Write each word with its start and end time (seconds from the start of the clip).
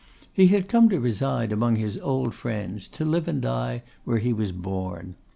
He 0.33 0.47
had 0.47 0.67
come 0.67 0.89
to 0.89 0.99
reside 0.99 1.51
among 1.51 1.75
his 1.75 1.99
old 1.99 2.33
friends, 2.33 2.87
to 2.87 3.05
live 3.05 3.27
and 3.27 3.39
die 3.39 3.83
where 4.03 4.17
he 4.17 4.33
was 4.33 4.51
born. 4.51 5.13